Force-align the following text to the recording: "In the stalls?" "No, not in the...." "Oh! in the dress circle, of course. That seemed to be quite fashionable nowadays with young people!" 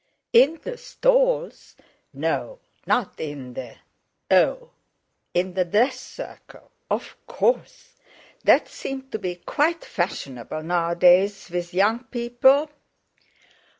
"In 0.33 0.59
the 0.63 0.77
stalls?" 0.77 1.75
"No, 2.11 2.57
not 2.87 3.19
in 3.19 3.53
the...." 3.53 3.75
"Oh! 4.31 4.71
in 5.35 5.53
the 5.53 5.63
dress 5.63 5.99
circle, 5.99 6.71
of 6.89 7.15
course. 7.27 7.93
That 8.43 8.67
seemed 8.67 9.11
to 9.11 9.19
be 9.19 9.35
quite 9.35 9.85
fashionable 9.85 10.63
nowadays 10.63 11.51
with 11.51 11.71
young 11.75 12.05
people!" 12.05 12.71